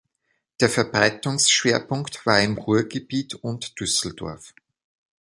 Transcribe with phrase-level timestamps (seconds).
[0.61, 4.55] Der Verbreitungsschwerpunkt war im Ruhrgebiet und Düsseldorf.